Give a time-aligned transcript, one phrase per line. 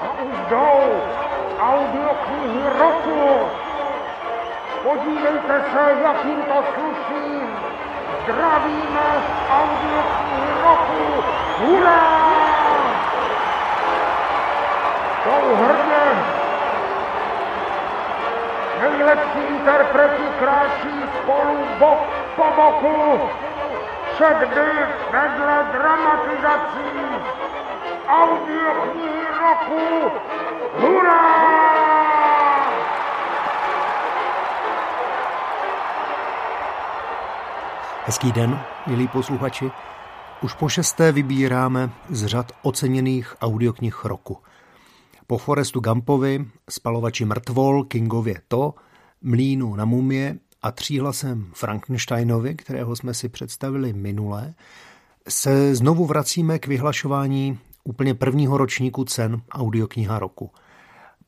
[0.00, 1.02] A už jdou
[1.60, 3.50] audioknihy roku.
[4.82, 7.40] Podívejte se, jakým to sluší.
[8.22, 9.08] Zdravíme
[9.50, 11.24] audioknihy roku.
[11.58, 12.30] Hurá!
[15.24, 16.02] Jsou hrdě.
[18.80, 22.00] Nejlepší interpreti kráčí spolu bok
[22.36, 23.30] po boku.
[24.20, 24.68] Všakdy
[25.12, 26.88] vedle dramatizací.
[28.08, 29.84] Audioknihy roku.
[30.80, 31.24] Hurá!
[38.04, 39.70] Hezký den, milí posluchači.
[40.42, 44.38] Už po šesté vybíráme z řad oceněných audioknih roku.
[45.26, 48.74] Po Forestu Gumpovi, Spalovači mrtvol, Kingově to,
[49.22, 54.54] Mlínu na mumie a tříhlasem Frankensteinovi, kterého jsme si představili minule,
[55.28, 60.50] se znovu vracíme k vyhlašování úplně prvního ročníku cen audiokniha roku.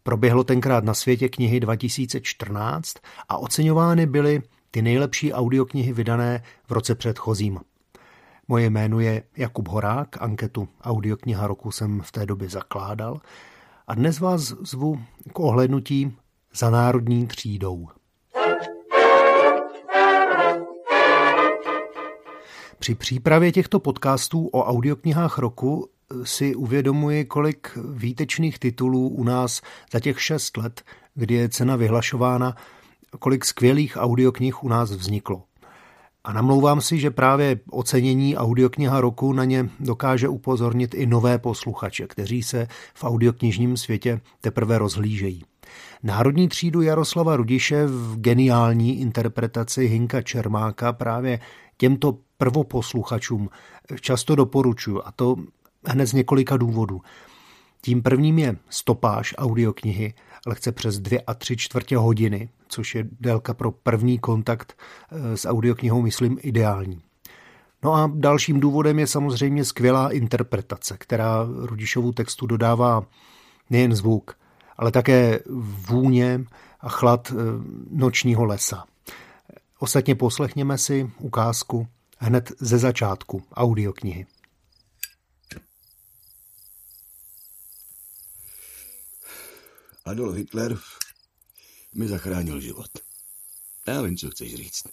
[0.02, 2.96] Proběhlo tenkrát na světě knihy 2014
[3.28, 7.60] a oceňovány byly ty nejlepší audioknihy vydané v roce předchozím.
[8.48, 13.20] Moje jméno je Jakub Horák, anketu Audiokniha roku jsem v té době zakládal
[13.86, 16.16] a dnes vás zvu k ohlednutí
[16.54, 17.88] za národní třídou.
[22.82, 25.88] Při přípravě těchto podcastů o audioknihách roku
[26.24, 29.60] si uvědomuji, kolik výtečných titulů u nás
[29.92, 30.82] za těch šest let,
[31.14, 32.56] kdy je cena vyhlašována,
[33.18, 35.42] kolik skvělých audioknih u nás vzniklo.
[36.24, 42.06] A namlouvám si, že právě ocenění audiokniha roku na ně dokáže upozornit i nové posluchače,
[42.06, 45.44] kteří se v audioknižním světě teprve rozhlížejí.
[46.02, 51.40] Národní třídu Jaroslava Rudiše v geniální interpretaci Hinka Čermáka právě
[51.76, 53.48] těmto prvoposluchačům
[54.00, 55.36] často doporučuji, a to
[55.86, 57.00] hned z několika důvodů.
[57.82, 60.14] Tím prvním je stopáž audioknihy,
[60.46, 64.74] lehce přes dvě a tři čtvrtě hodiny, což je délka pro první kontakt
[65.10, 67.02] eh, s audioknihou, myslím, ideální.
[67.82, 73.06] No a dalším důvodem je samozřejmě skvělá interpretace, která Rudišovu textu dodává
[73.70, 74.36] nejen zvuk,
[74.76, 75.40] ale také
[75.88, 76.44] vůně
[76.80, 77.34] a chlad eh,
[77.90, 78.84] nočního lesa.
[79.78, 81.86] Ostatně poslechněme si ukázku
[82.22, 84.26] hned ze začátku audioknihy.
[90.04, 90.78] Adolf Hitler
[91.94, 92.90] mi zachránil život.
[93.86, 94.86] Já vím, co chceš říct.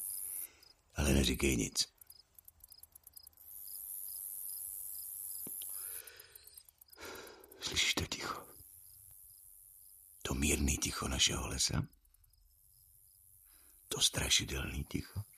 [0.96, 1.88] Ale neříkej nic.
[7.62, 8.48] Slyšíš to ticho?
[10.22, 11.88] To mírný ticho našeho lesa?
[13.88, 15.29] To strašidelný ticho?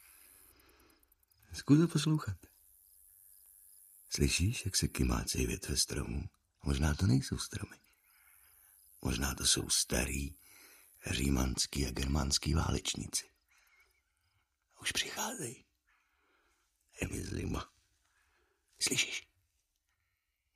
[1.54, 2.38] Zkus poslouchat.
[4.10, 6.30] Slyšíš, jak se kymácejí větve stromů?
[6.64, 7.78] Možná to nejsou stromy.
[9.02, 10.36] Možná to jsou starý,
[11.06, 13.30] římanský a germánský válečníci.
[14.82, 15.66] Už přicházejí.
[17.02, 17.72] Je mi zima.
[18.80, 19.28] Slyšíš?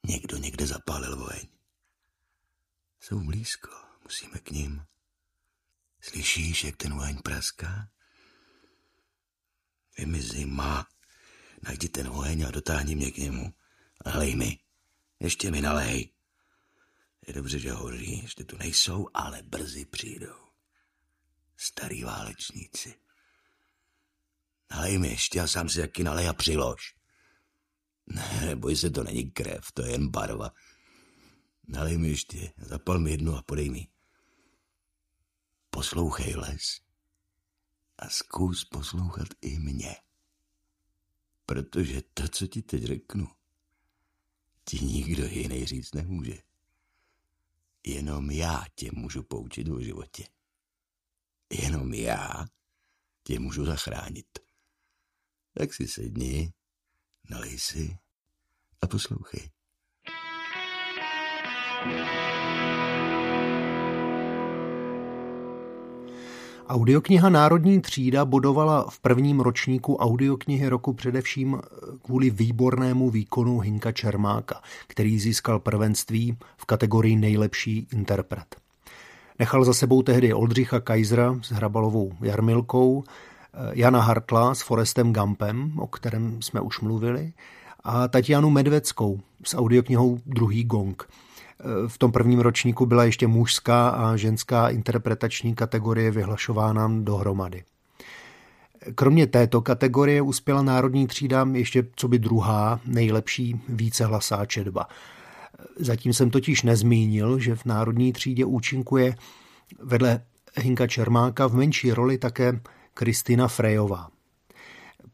[0.03, 1.47] Někdo někde zapálil vojeň.
[2.99, 3.69] Jsou blízko,
[4.03, 4.85] musíme k ním.
[6.01, 7.89] Slyšíš, jak ten vojeň praská?
[9.97, 10.87] Je mi zima.
[11.61, 13.53] Najdi ten oheň a dotáhni mě k němu.
[14.05, 14.59] Nalej mi.
[15.19, 16.11] Ještě mi nalej.
[17.27, 20.45] Je dobře, že hoří, ještě tu nejsou, ale brzy přijdou.
[21.57, 22.95] Starý válečníci.
[24.71, 26.95] Nalej mi ještě a sám si jaký nalej a přilož.
[28.07, 30.51] Ne, boj se, to není krev, to je jen barva.
[31.67, 33.87] Nalej mi ještě, zapal mi jednu a podej mi.
[35.69, 36.84] Poslouchej les
[37.99, 39.95] a zkus poslouchat i mě.
[41.45, 43.27] Protože to, co ti teď řeknu,
[44.65, 46.37] ti nikdo jiný říct nemůže.
[47.85, 50.27] Jenom já tě můžu poučit o životě.
[51.49, 52.45] Jenom já
[53.23, 54.39] tě můžu zachránit.
[55.53, 56.53] Tak si sedni,
[57.29, 57.97] nalej si
[58.81, 59.49] a poslouchej.
[66.67, 71.61] Audiokniha Národní třída bodovala v prvním ročníku audioknihy roku především
[72.03, 78.55] kvůli výbornému výkonu Hinka Čermáka, který získal prvenství v kategorii nejlepší interpret.
[79.39, 83.03] Nechal za sebou tehdy Oldřicha Kajzra s Hrabalovou Jarmilkou,
[83.71, 87.33] Jana Hartla s Forestem Gumpem, o kterém jsme už mluvili,
[87.83, 91.09] a Tatianu Medveckou s audioknihou Druhý gong–
[91.87, 97.63] v tom prvním ročníku byla ještě mužská a ženská interpretační kategorie vyhlašována dohromady.
[98.95, 104.87] Kromě této kategorie uspěla národní třída ještě co by druhá nejlepší vícehlasá četba.
[105.79, 109.15] Zatím jsem totiž nezmínil, že v národní třídě účinkuje
[109.79, 110.21] vedle
[110.57, 112.59] Hinka Čermáka v menší roli také
[112.93, 114.07] Kristina Frejová.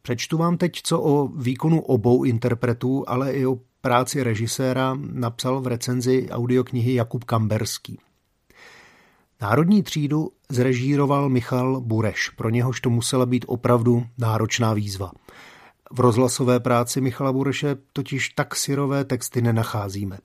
[0.01, 5.67] Přečtu vám teď, co o výkonu obou interpretů, ale i o práci režiséra napsal v
[5.67, 7.99] recenzi audioknihy Jakub Kamberský.
[9.41, 15.11] Národní třídu zrežíroval Michal Bureš, pro něhož to musela být opravdu náročná výzva.
[15.91, 20.17] V rozhlasové práci Michala Bureše totiž tak syrové texty nenacházíme.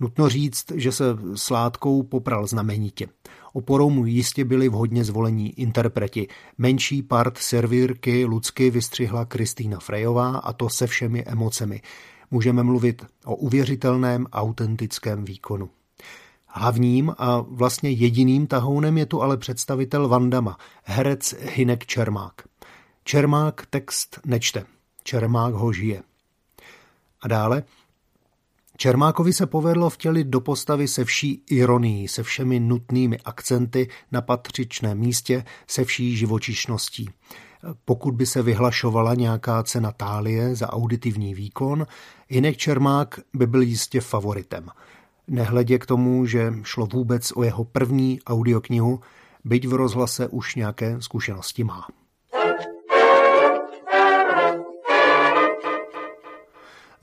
[0.00, 1.04] Nutno říct, že se
[1.34, 3.08] sládkou popral znamenitě.
[3.52, 6.28] Oporou mu jistě byli vhodně zvolení interpreti.
[6.58, 11.80] Menší part servírky Lucky vystřihla Kristýna Frejová a to se všemi emocemi.
[12.30, 15.70] Můžeme mluvit o uvěřitelném, autentickém výkonu.
[16.46, 22.34] Hlavním a vlastně jediným tahounem je tu ale představitel Vandama, herec Hinek Čermák.
[23.04, 24.64] Čermák text nečte,
[25.02, 26.02] Čermák ho žije.
[27.22, 27.62] A dále
[28.76, 34.98] Čermákovi se povedlo vtělit do postavy se vší ironií, se všemi nutnými akcenty na patřičném
[34.98, 37.10] místě, se vší živočišností.
[37.84, 41.86] Pokud by se vyhlašovala nějaká cena tálie za auditivní výkon,
[42.28, 44.68] Hinek Čermák by byl jistě favoritem.
[45.28, 49.00] Nehledě k tomu, že šlo vůbec o jeho první audioknihu,
[49.44, 51.86] byť v rozhlase už nějaké zkušenosti má.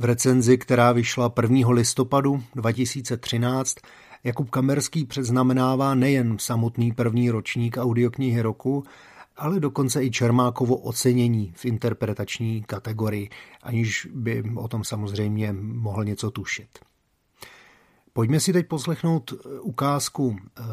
[0.04, 1.70] V recenzi, která vyšla 1.
[1.70, 3.78] listopadu 2013,
[4.24, 8.84] Jakub Kamerský předznamenává nejen samotný první ročník audioknihy roku,
[9.38, 13.30] ale dokonce i Čermákovo ocenění v interpretační kategorii,
[13.62, 16.70] aniž by o tom samozřejmě mohl něco tušit.
[18.14, 20.64] Pojďme si teď poslechnout eh, ukázku eh,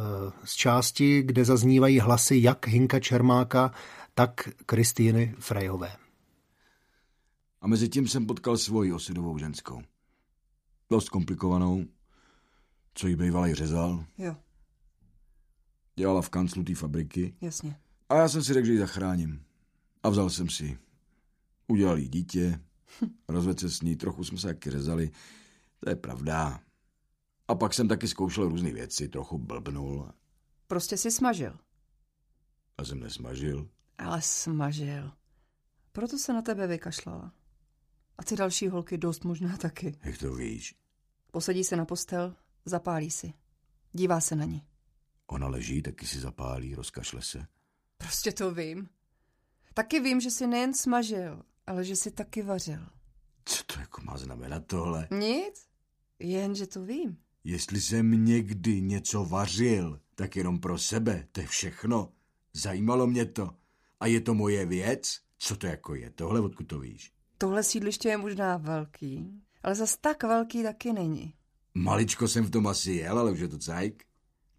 [0.44, 3.72] z části, kde zaznívají hlasy jak Hinka Čermáka,
[4.14, 5.90] tak Kristýny Frejové.
[7.60, 9.82] A mezi tím jsem potkal svoji osudovou ženskou.
[10.90, 11.84] Dost komplikovanou,
[12.94, 14.04] co jí bývalý řezal.
[14.18, 14.36] Jo.
[15.96, 17.34] Dělala v kanclu té fabriky.
[17.40, 17.80] Jasně.
[18.08, 19.44] A já jsem si řekl, že ji zachráním.
[20.02, 20.78] A vzal jsem si.
[21.68, 22.60] Udělal jí dítě,
[23.28, 25.10] rozvedl se s ní, trochu jsme se taky řezali.
[25.80, 26.60] To je pravda.
[27.48, 30.12] A pak jsem taky zkoušel různé věci, trochu blbnul.
[30.66, 31.58] Prostě si smažil.
[32.78, 33.68] A jsem nesmažil.
[33.98, 35.12] Ale smažil.
[35.92, 37.32] Proto se na tebe vykašlala.
[38.20, 39.98] A ty další holky dost možná taky.
[40.02, 40.74] Jak to víš?
[41.32, 43.32] Posadí se na postel, zapálí si.
[43.92, 44.62] Dívá se na ní.
[45.26, 47.46] Ona leží, taky si zapálí, rozkašle se.
[47.98, 48.88] Prostě to vím.
[49.74, 52.86] Taky vím, že si nejen smažil, ale že si taky vařil.
[53.44, 55.08] Co to jako má znamenat tohle?
[55.10, 55.66] Nic,
[56.18, 57.16] jen že to vím.
[57.44, 62.12] Jestli jsem někdy něco vařil, tak jenom pro sebe, to je všechno.
[62.52, 63.50] Zajímalo mě to.
[64.00, 65.20] A je to moje věc?
[65.38, 66.10] Co to jako je?
[66.10, 67.12] Tohle odkud to víš?
[67.42, 71.34] Tohle sídliště je možná velký, ale zas tak velký taky není.
[71.74, 74.04] Maličko jsem v tom asi jel, ale už je to cajk.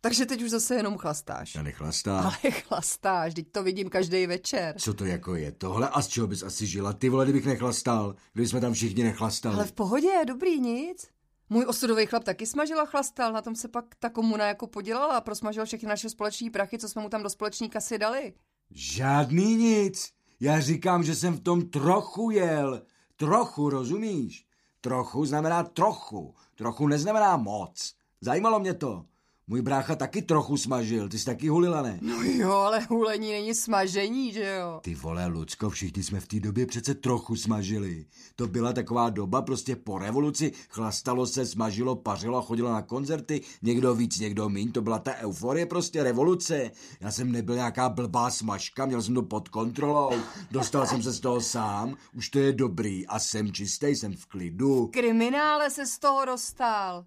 [0.01, 1.55] Takže teď už zase jenom chlastáš.
[1.55, 2.25] Já nechlastám.
[2.25, 4.75] Ale chlastáš, teď to vidím každý večer.
[4.77, 5.89] Co to jako je tohle?
[5.89, 6.93] A z čeho bys asi žila?
[6.93, 8.15] Ty vole, kdybych nechlastal.
[8.33, 9.55] Kdyby jsme tam všichni nechlastali.
[9.55, 11.07] Ale v pohodě, dobrý, nic.
[11.49, 15.17] Můj osudový chlap taky smažil a chlastal, na tom se pak ta komuna jako podělala
[15.17, 18.33] a prosmažil všechny naše společní prachy, co jsme mu tam do společní kasy dali.
[18.71, 20.11] Žádný nic.
[20.41, 22.81] Já říkám, že jsem v tom trochu jel.
[23.15, 24.45] Trochu, rozumíš?
[24.81, 26.35] Trochu znamená trochu.
[26.55, 27.95] Trochu neznamená moc.
[28.21, 29.05] Zajímalo mě to.
[29.47, 31.99] Můj brácha taky trochu smažil, ty jsi taky hulila, ne?
[32.01, 34.79] No jo, ale hulení není smažení, že jo?
[34.83, 38.05] Ty vole, Lucko, všichni jsme v té době přece trochu smažili.
[38.35, 43.95] To byla taková doba prostě po revoluci, chlastalo se, smažilo, pařilo chodilo na koncerty, někdo
[43.95, 46.71] víc, někdo míň, to byla ta euforie prostě, revoluce.
[46.99, 50.11] Já jsem nebyl nějaká blbá smažka, měl jsem to pod kontrolou,
[50.51, 54.25] dostal jsem se z toho sám, už to je dobrý a jsem čistý, jsem v
[54.25, 54.87] klidu.
[54.87, 57.05] Kriminále se z toho dostal.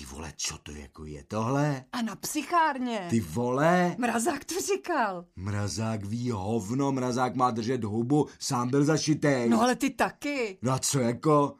[0.00, 1.84] Ty vole, co to jako je tohle?
[1.92, 3.06] A na psychárně.
[3.10, 3.96] Ty vole?
[3.98, 5.24] Mrazák to říkal.
[5.36, 9.48] Mrazák ví hovno, mrazák má držet hubu, sám byl zašitej.
[9.48, 10.58] No ale ty taky.
[10.62, 11.54] No a co jako?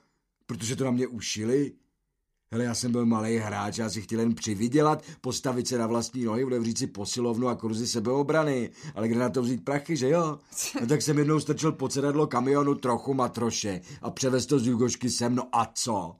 [0.46, 1.72] Protože to na mě ušili?
[2.52, 6.24] Hele, já jsem byl malý hráč, já si chtěl jen přivydělat, postavit se na vlastní
[6.24, 8.70] nohy, otevřít si posilovnu a kurzy sebeobrany.
[8.94, 10.38] Ale kde na to vzít prachy, že jo?
[10.80, 15.10] No tak jsem jednou strčil pod sedadlo kamionu trochu matroše a převez to z Jugošky
[15.10, 16.16] sem, no a co?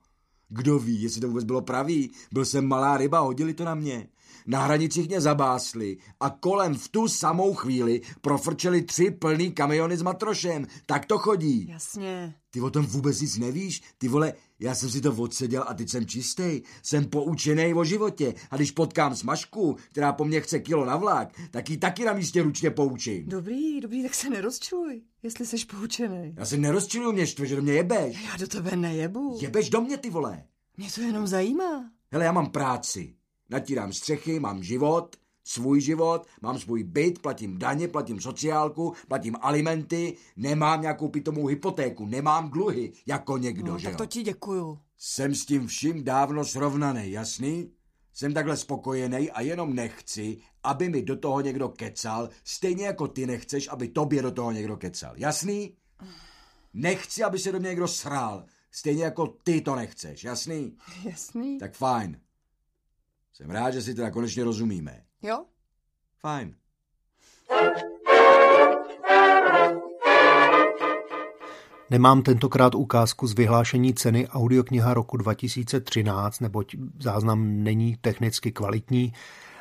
[0.50, 2.10] Kdo ví, jestli to vůbec bylo pravý?
[2.32, 4.08] Byl jsem malá ryba, hodili to na mě.
[4.46, 10.02] Na hranicích mě zabásli a kolem v tu samou chvíli profrčeli tři plný kamiony s
[10.02, 10.66] matrošem.
[10.86, 11.68] Tak to chodí.
[11.68, 12.34] Jasně.
[12.50, 13.82] Ty o tom vůbec nic nevíš?
[13.98, 16.62] Ty vole, já jsem si to odseděl a teď jsem čistý.
[16.82, 18.34] Jsem poučený o životě.
[18.50, 22.12] A když potkám smažku, která po mně chce kilo na vlak, tak ji taky na
[22.12, 23.28] místě ručně poučím.
[23.28, 26.34] Dobrý, dobrý, tak se nerozčuj, jestli jsi poučený.
[26.38, 28.24] Já se nerozčiluju mě štve, že do mě jebeš.
[28.24, 29.38] Já do tebe nejebu.
[29.40, 30.44] Jebeš do mě, ty vole.
[30.76, 31.90] Mě to jenom zajímá.
[32.12, 33.14] Hele, já mám práci.
[33.50, 40.16] Natírám střechy, mám život, svůj život, mám svůj byt, platím daně, platím sociálku, platím alimenty,
[40.36, 44.78] nemám nějakou pitomou hypotéku, nemám dluhy, jako někdo, No, že tak to ti děkuju.
[44.98, 47.70] Jsem s tím vším dávno srovnaný, jasný?
[48.14, 53.26] Jsem takhle spokojený a jenom nechci, aby mi do toho někdo kecal, stejně jako ty
[53.26, 55.12] nechceš, aby tobě do toho někdo kecal.
[55.16, 55.76] Jasný?
[56.74, 60.76] Nechci, aby se do mě někdo srál, stejně jako ty to nechceš, jasný?
[61.04, 61.58] Jasný.
[61.58, 62.20] Tak fajn.
[63.40, 65.02] Jsem rád, že si teda konečně rozumíme.
[65.22, 65.44] Jo?
[66.20, 66.54] Fajn.
[71.90, 79.12] Nemám tentokrát ukázku z vyhlášení ceny audiokniha roku 2013, neboť záznam není technicky kvalitní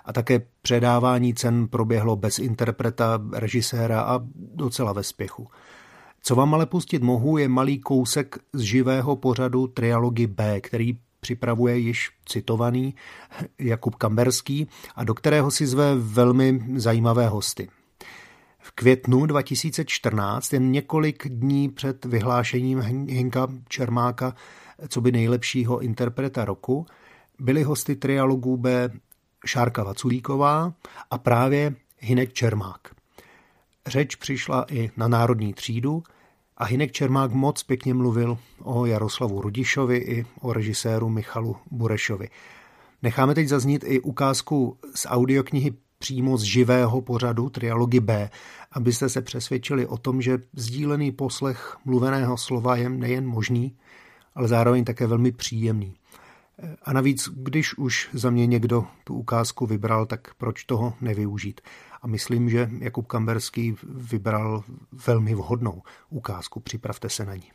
[0.05, 5.47] a také předávání cen proběhlo bez interpreta, režiséra a docela ve spěchu.
[6.23, 11.77] Co vám ale pustit mohu, je malý kousek z živého pořadu Trialogy B, který připravuje
[11.77, 12.95] již citovaný
[13.59, 17.69] Jakub Kamberský a do kterého si zve velmi zajímavé hosty.
[18.59, 24.35] V květnu 2014, jen několik dní před vyhlášením Hinka Čermáka
[24.87, 26.85] co by nejlepšího interpreta roku,
[27.39, 28.89] byli hosty trialogů B
[29.45, 30.73] Šárka Vaculíková
[31.11, 32.95] a právě Hinek Čermák.
[33.87, 36.03] Řeč přišla i na národní třídu
[36.59, 42.29] a Hinek Čermák moc pěkně mluvil o Jaroslavu Rudišovi i o režiséru Michalu Burešovi.
[43.03, 48.29] Necháme teď zaznít i ukázku z audioknihy přímo z živého pořadu Trialogy B,
[48.71, 53.75] abyste se přesvědčili o tom, že sdílený poslech mluveného slova je nejen možný,
[54.35, 55.98] ale zároveň také velmi příjemný.
[56.83, 61.61] A navíc, když už za mě někdo tu ukázku vybral, tak proč toho nevyužít?
[62.01, 64.63] A myslím, že Jakub Kamberský vybral
[65.07, 66.59] velmi vhodnou ukázku.
[66.59, 67.51] Připravte se na ní.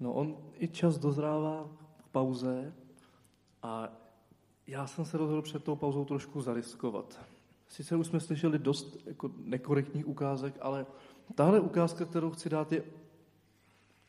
[0.00, 2.72] No on i čas dozrává v pauze
[3.62, 3.88] a
[4.66, 7.20] já jsem se rozhodl před tou pauzou trošku zariskovat.
[7.68, 10.86] Sice už jsme slyšeli dost jako nekorektních ukázek, ale
[11.34, 12.82] tahle ukázka, kterou chci dát, je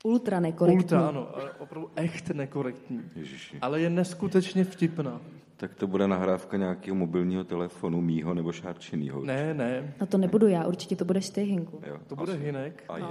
[0.04, 0.84] Ultra nekorektní.
[0.84, 3.02] ultra, ano, ale opravdu echt nekorektní.
[3.16, 3.58] Ježiši.
[3.62, 5.22] Ale je neskutečně vtipná.
[5.58, 9.22] Tak to bude nahrávka nějakého mobilního telefonu mýho nebo šárčinýho.
[9.26, 11.82] Ne, ne, No to nebudu já, určitě to budeš ty, Hinku.
[11.88, 12.42] Jo, to bude asi.
[12.44, 13.06] Hinek, A je.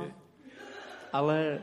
[1.12, 1.58] ale,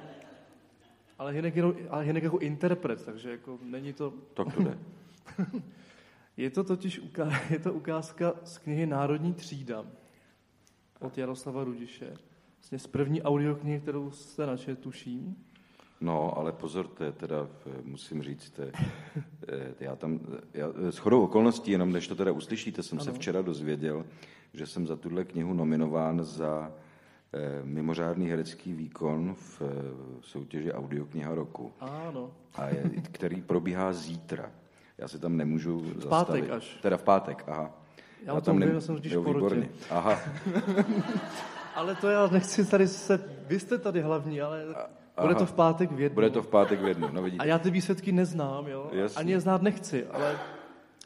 [1.19, 4.13] ale, Hinek jenom, ale Hinek jako interpret, takže jako není to...
[4.33, 4.77] Tak to jde.
[6.37, 9.85] Je to totiž uká- je to ukázka z knihy Národní třída
[10.99, 12.13] od Jaroslava Rudiše.
[12.57, 15.35] Vlastně z první audioknihy, kterou jste načet, tuším.
[16.01, 18.71] No, ale pozor, to je teda, eh, musím říct, to je,
[19.47, 20.19] eh, já tam,
[20.53, 24.05] já, eh, s chodou okolností, jenom než to teda uslyšíte, jsem se včera dozvěděl,
[24.53, 26.71] že jsem za tuhle knihu nominován za
[27.33, 29.65] eh, mimořádný herecký výkon v eh,
[30.21, 32.31] soutěži Audiokniha roku, Ano.
[32.55, 34.51] a je, který probíhá zítra.
[34.97, 36.77] Já se tam nemůžu v pátek až.
[36.81, 37.71] Teda v pátek, aha.
[38.25, 38.33] Já
[38.73, 39.55] já jsem totiž jo, v porotě.
[39.55, 39.69] výborně.
[39.89, 40.19] Aha,
[41.77, 43.29] Ale to já nechci tady se...
[43.47, 44.65] Vy jste tady hlavní, ale
[45.21, 45.39] bude aha.
[45.39, 46.13] to v pátek v jednu.
[46.13, 47.43] bude to v pátek v jednu, no vidíte.
[47.43, 48.89] A já ty výsledky neznám, jo?
[48.93, 49.19] Jasně.
[49.19, 50.39] Ani je znát nechci, ale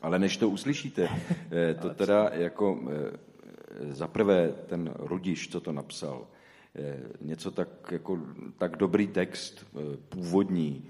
[0.02, 1.10] Ale než to uslyšíte,
[1.52, 6.28] eh, to teda jako eh, za prvé ten Rudiš, co to napsal,
[6.76, 8.20] eh, něco tak jako
[8.58, 9.66] tak dobrý text,
[10.10, 10.86] původní,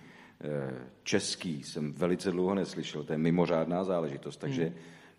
[1.03, 4.73] český, jsem velice dlouho neslyšel, to je mimořádná záležitost, takže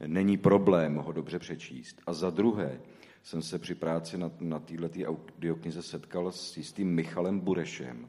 [0.07, 2.01] není problém ho dobře přečíst.
[2.07, 2.79] A za druhé,
[3.23, 8.09] jsem se při práci na, na této audioknize setkal s jistým Michalem Burešem,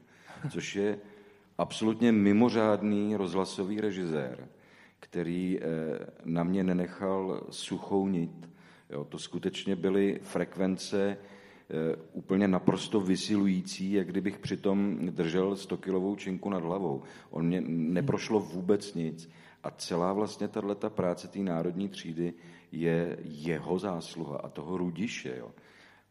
[0.50, 0.98] což je
[1.58, 4.48] absolutně mimořádný rozhlasový režisér,
[5.00, 5.66] který eh,
[6.24, 8.48] na mě nenechal suchou nit.
[8.90, 16.50] Jo, to skutečně byly frekvence eh, úplně naprosto vysilující, jak kdybych přitom držel 100-kilovou činku
[16.50, 17.02] nad hlavou.
[17.30, 19.30] On mě neprošlo vůbec nic.
[19.64, 22.34] A celá vlastně tato práce té národní třídy
[22.72, 25.36] je jeho zásluha a toho Rudiše.
[25.38, 25.50] Jo.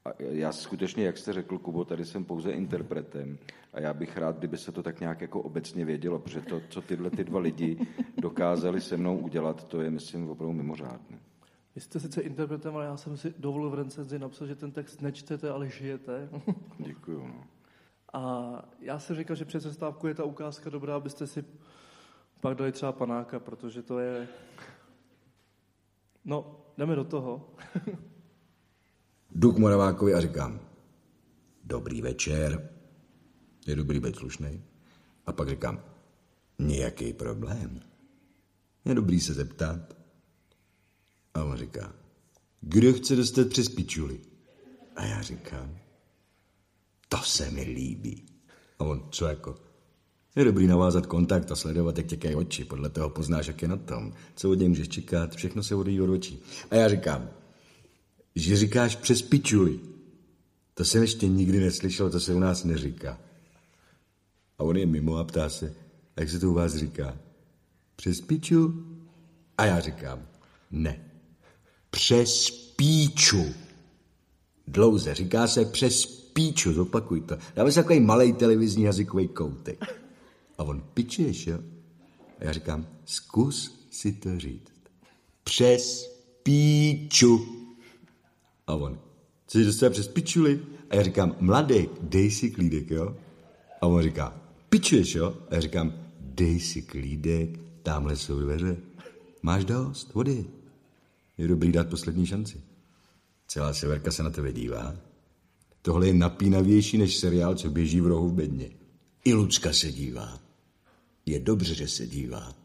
[0.05, 3.37] A já skutečně, jak jste řekl, Kubo, tady jsem pouze interpretem
[3.73, 6.81] a já bych rád, kdyby se to tak nějak jako obecně vědělo, protože to, co
[6.81, 7.77] tyhle ty dva lidi
[8.17, 11.19] dokázali se mnou udělat, to je, myslím, opravdu mimořádné.
[11.75, 15.01] vy jste sice interpretem, ale já jsem si dovolil v recenzi napsat, že ten text
[15.01, 16.29] nečtete, ale žijete.
[16.77, 17.27] Děkuju.
[17.27, 17.43] No.
[18.13, 21.45] A já jsem říkal, že před přestávkou je ta ukázka dobrá, abyste si
[22.43, 24.27] pak dali třeba panáka, protože to je...
[26.25, 27.55] No, jdeme do toho.
[29.35, 30.59] Jdu k Moravákovi a říkám,
[31.63, 32.69] dobrý večer,
[33.67, 34.63] je dobrý být slušný.
[35.25, 35.83] A pak říkám,
[36.59, 37.81] nějaký problém.
[38.85, 39.97] Je dobrý se zeptat.
[41.33, 41.93] A on říká,
[42.61, 44.21] kdo chce dostat přes pičuli?
[44.95, 45.77] A já říkám,
[47.09, 48.25] to se mi líbí.
[48.79, 49.72] A on, co jako?
[50.35, 52.65] Je dobrý navázat kontakt a sledovat, jak těkají oči.
[52.65, 54.13] Podle toho poznáš, jak je na tom.
[54.35, 56.39] Co od něj můžeš čekat, všechno se odejde od očí.
[56.71, 57.29] A já říkám,
[58.35, 59.23] že říkáš přes.
[60.73, 63.19] To jsem ještě nikdy neslyšel, to se u nás neříká.
[64.59, 65.73] A on je mimo a ptá se,
[66.15, 67.17] jak se to u vás říká?
[67.95, 68.85] Přes piču?
[69.57, 70.19] A já říkám,
[70.71, 70.99] ne.
[71.89, 73.45] Přes píču.
[74.67, 77.37] Dlouze, říká se přes píču, zopakuj to.
[77.55, 80.02] Dáme se takový malý televizní jazykový koutek.
[80.63, 81.59] A on, pičuješ, jo?
[82.39, 84.71] A já říkám, zkus si to říct.
[85.43, 86.09] Přes
[86.43, 87.45] píču.
[88.67, 88.99] A on,
[89.45, 90.59] chceš dostat přes pičuli?
[90.89, 93.17] A já říkám, mladý, dej si klídek, jo?
[93.81, 95.37] A on říká, pičuješ, jo?
[95.49, 98.77] A já říkám, dej si klídek, tamhle jsou dveře.
[99.41, 100.45] Máš dost vody.
[101.37, 102.61] Je dobrý dát poslední šanci.
[103.47, 104.95] Celá severka se na tebe dívá.
[105.81, 108.69] Tohle je napínavější než seriál, co běží v rohu v bedně.
[109.25, 110.42] I Lucka se dívá.
[111.25, 112.55] Je dobře, že se dívá.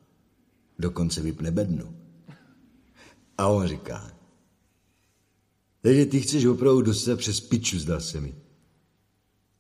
[0.79, 1.97] Dokonce vypne bednu.
[3.39, 4.19] A on říká,
[5.83, 8.35] takže ty chceš opravdu dostat přes piču, zdá se mi.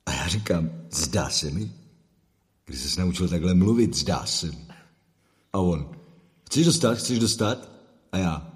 [0.06, 1.72] A já říkám, zdá se mi?
[2.64, 4.66] Když jsi naučil takhle mluvit, zdá se mi.
[5.52, 5.90] A on,
[6.46, 7.70] chceš dostat, chceš dostat?
[8.12, 8.52] A já,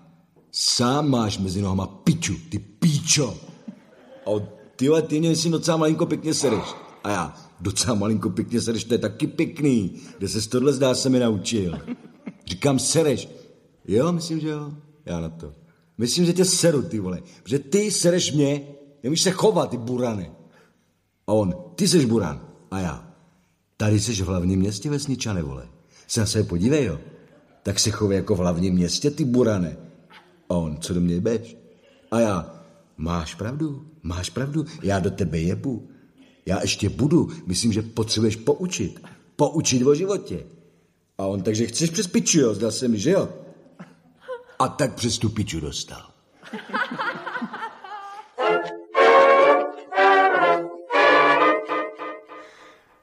[0.53, 3.41] sám máš mezi nohama piču, ty píčo.
[4.25, 6.75] A on, ty ty mě si docela malinko pěkně sereš.
[7.05, 10.01] A já, docela malinko pěkně sereš, to je taky pěkný.
[10.19, 11.81] Kde se tohle zdá se mi naučil.
[12.47, 13.29] Říkám, sereš.
[13.89, 14.73] Jo, myslím, že jo.
[15.07, 15.53] Já na to.
[15.99, 17.23] Myslím, že tě seru, ty vole.
[17.43, 18.63] Protože ty sereš mě,
[19.03, 20.31] nemůžeš se chovat, ty burane.
[21.27, 22.49] A on, ty seš buran.
[22.71, 23.15] A já,
[23.77, 25.69] tady seš v hlavním městě vesničane, vole.
[26.07, 27.01] Se na sebe podívej, jo.
[27.63, 29.77] Tak se chovej jako v hlavním městě, ty burane.
[30.49, 31.57] A on, co do mě jebeš?
[32.11, 32.65] A já,
[32.97, 35.89] máš pravdu, máš pravdu, já do tebe jebu.
[36.47, 39.01] Já ještě budu, myslím, že potřebuješ poučit.
[39.37, 40.47] Poučit o životě.
[41.19, 43.29] A on, takže chceš přes piču, jo, zdá se mi, že jo?
[44.59, 46.11] A tak přes tu piču dostal.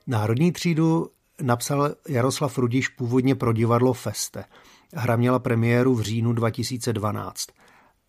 [0.07, 1.09] Národní třídu
[1.41, 4.45] napsal Jaroslav Rudiš původně pro divadlo Feste.
[4.93, 7.47] Hra měla premiéru v říjnu 2012.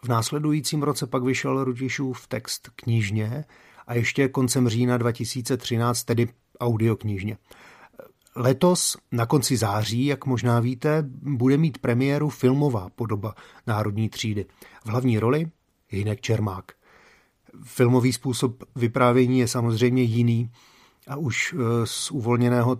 [0.05, 3.45] V následujícím roce pak vyšel Rudišův text knižně
[3.91, 6.29] a ještě koncem října 2013 tedy
[6.61, 7.37] audioknižně.
[8.37, 13.35] Letos na konci září, jak možná víte, bude mít premiéru filmová podoba
[13.67, 14.47] Národní třídy.
[14.85, 15.51] V hlavní roli
[15.89, 16.73] Hinek Čermák.
[17.65, 20.51] Filmový způsob vyprávění je samozřejmě jiný
[21.09, 22.79] a už eh, z uvolněného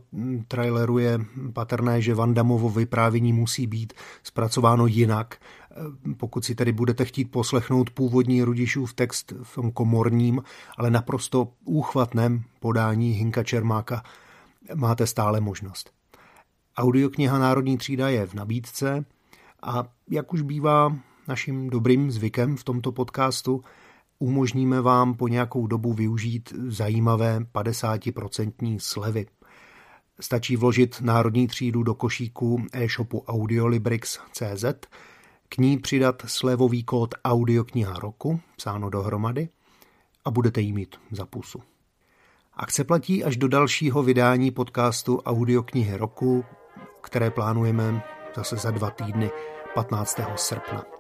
[0.49, 1.19] traileru je
[1.53, 5.37] patrné, že Vandamovo vyprávění musí být zpracováno jinak.
[5.71, 10.43] Eh, pokud si tedy budete chtít poslechnout původní Rudišův text v tom komorním,
[10.77, 14.03] ale naprosto úchvatném podání Hinka Čermáka,
[14.75, 15.91] máte stále možnost.
[16.77, 19.05] Audiokniha Národní třída je v nabídce
[19.63, 20.97] a jak už bývá
[21.29, 23.65] naším dobrým zvykem v tomto podcastu,
[24.21, 29.27] umožníme vám po nějakou dobu využít zajímavé 50% slevy.
[30.21, 34.65] Stačí vložit Národní třídu do košíku e-shopu audiolibrix.cz,
[35.49, 39.49] k ní přidat slevový kód Audiokniha roku, psáno dohromady,
[40.25, 41.63] a budete jí mít za pusu.
[42.55, 46.45] Akce platí až do dalšího vydání podcastu Audioknihy roku,
[47.01, 48.03] které plánujeme
[48.37, 49.31] zase za dva týdny
[49.75, 50.21] 15.
[50.37, 51.00] srpna.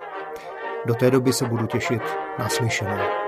[0.86, 2.02] Do té doby se budu těšit
[2.38, 3.19] na slyšenou.